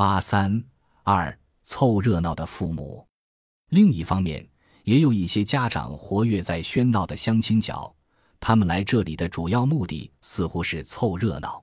[0.00, 0.64] 八三
[1.02, 3.06] 二凑热闹的父母。
[3.68, 4.48] 另一方面，
[4.84, 7.94] 也有一些家长活跃在喧闹的相亲角，
[8.40, 11.62] 他们来这里的主要目的似乎是凑热闹。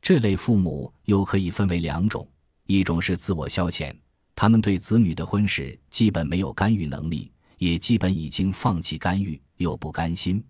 [0.00, 2.24] 这类父母又可以分为两种：
[2.66, 3.92] 一种是自我消遣，
[4.36, 10.40] 他们对子女的婚事基本没有干预能力，也基本已经放弃干预，又不甘心。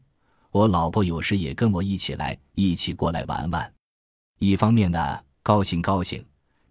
[0.51, 3.75] 我老婆有时也跟我一起来，一起过来玩玩。
[4.41, 6.23] 一方面呢，高兴高兴，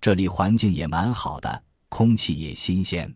[0.03, 3.09] 这里环境也蛮好的，空气也新鲜。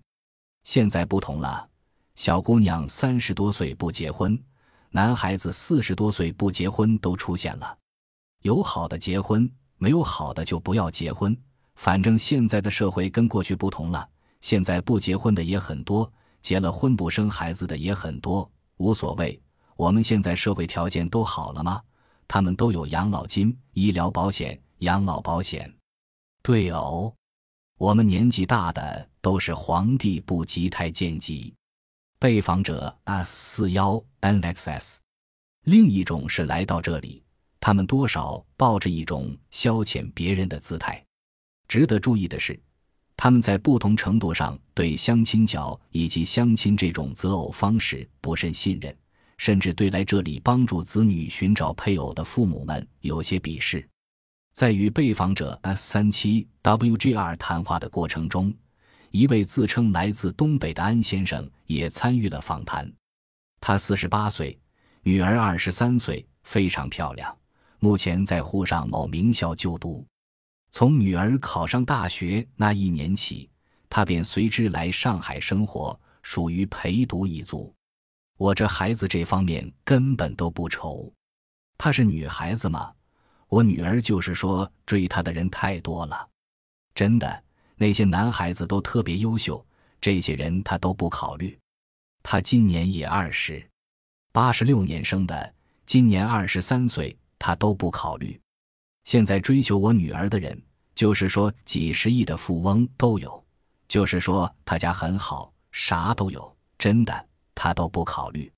[0.64, 1.68] 现在不同了，
[2.16, 4.42] 小姑娘三十多岁不结婚，
[4.92, 7.78] 男孩子四十多岁不结婚都出现了。
[8.42, 11.38] 有好的结婚，没有好的就不要结婚。
[11.76, 14.08] 反正现在的社会跟过去不同了，
[14.40, 16.10] 现在不结婚的也很多，
[16.42, 19.38] 结了婚不生孩子的也很多，无所谓。
[19.76, 21.82] 我们现在社会条件都好了吗？
[22.30, 25.70] 他们都有养老金、医疗保险、养老保险。
[26.48, 27.14] 对哦，
[27.78, 31.54] 我们年纪大的都是皇帝不急太监急。
[32.20, 34.96] 被访者 S 四幺 NXS，
[35.66, 37.22] 另一种是来到这里。
[37.60, 41.04] 他们多少抱着一种消遣别人的姿态。
[41.68, 42.58] 值得注意的是，
[43.18, 48.98] 他们在不同程度上对相亲角以及相亲这种择偶方式不甚信任，
[49.38, 53.86] 甚至对来这里帮助子女寻找配偶的父母们有些鄙视。
[54.58, 58.52] 在与被访者 S 三七 WGR 谈话的过程中，
[59.12, 62.92] 一位自称来自东北的安先生也参与了访谈。
[63.62, 64.60] 他四十八岁，
[65.04, 67.38] 女儿二十三岁，非常漂亮。
[67.78, 70.04] 目前在沪上某名校就读，
[70.72, 73.48] 从女儿考上大学那一年起，
[73.88, 77.72] 他便随之来上海生活，属于陪读一族。
[78.38, 81.14] 我这孩子这方面根本都不愁。
[81.78, 82.92] 她是女孩子嘛，
[83.50, 86.28] 我女儿就是说追她的人太多了，
[86.94, 87.44] 真的，
[87.76, 89.66] 那些男孩子都特别优秀，
[90.02, 91.58] 这些人她都不考虑。
[92.24, 93.66] 她今年也二十，
[94.32, 95.54] 八十六年生的，
[95.86, 97.18] 今年二十三岁。
[97.40, 98.42] 他都不考虑。
[99.04, 100.60] 现在追求我女儿的人，
[100.96, 103.46] 就是说几十亿的富翁都有，
[103.88, 106.58] 就是说他家很好，啥都有。
[106.80, 108.52] 真的，他都不考虑。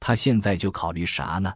[0.00, 1.50] 他现在就考虑啥呢？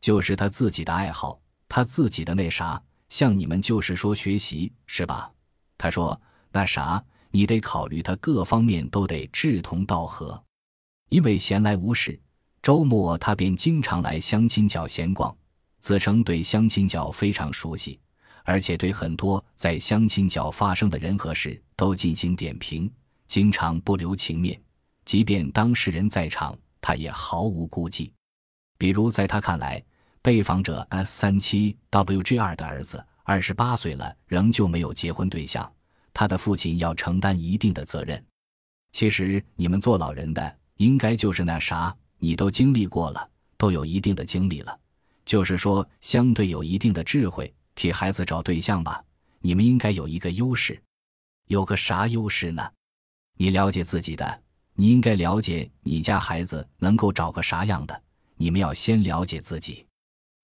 [0.00, 2.82] 就是他自己的爱好，他自己的那啥。
[3.08, 5.32] 像你们就是说学习是吧？
[5.78, 6.20] 他说
[6.52, 10.42] 那啥，你得考虑他各方面都得志同道合。
[11.08, 12.20] 因为闲来无事，
[12.60, 15.34] 周末他便经常来相亲角闲逛。
[15.80, 17.98] 自称对相亲角非常熟悉，
[18.44, 22.92] 而且对很多在相亲角发生的人和事都进行点评，
[23.26, 24.60] 经常不留情面，
[25.04, 28.12] 即便当事人在场，他也毫无顾忌。
[28.76, 29.82] 比如在他看来，
[30.22, 35.70] 被访者 S 三七 WG 二的儿子二十八岁了，仍旧没有结婚对象，
[36.12, 38.22] 他的父亲要承担一定的责任。
[38.92, 44.78] 其实你们做老人的，应该就是那啥，你都经历过了，都有一定的经历了。
[45.24, 49.04] 就是说，相对有一定的智慧，替孩子找对象吧。
[49.40, 50.82] 你们应该有一个优势，
[51.46, 52.66] 有个啥优势呢？
[53.36, 54.42] 你了解自己的，
[54.74, 58.02] 你应该了解你家孩子能够找个啥样的。
[58.36, 59.84] 你们要先了解自己，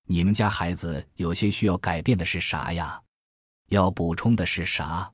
[0.07, 3.01] 你们家孩子有些需要改变的是啥呀？
[3.69, 5.11] 要补充的是啥？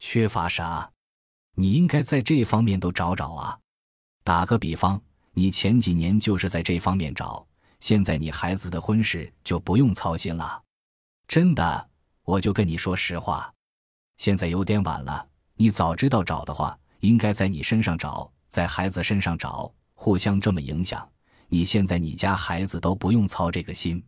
[0.00, 0.90] 缺乏啥？
[1.54, 3.56] 你应该在这方面都找找啊。
[4.24, 5.00] 打个比方，
[5.32, 7.46] 你前几年就是在这方面找。
[7.78, 10.60] 现在你孩子的婚事就不用操心了，
[11.28, 11.88] 真的，
[12.24, 13.52] 我就跟你说实话。
[14.16, 21.08] 现在有点晚了，你早知道找的话，应该在你身上找，在孩子身上找，互相这么影响。
[21.48, 24.02] 你现在你家孩子都不用操这个心。